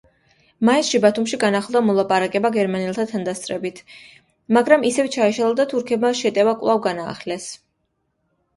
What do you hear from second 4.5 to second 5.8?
მაგრამ ისევ ჩაიშალა და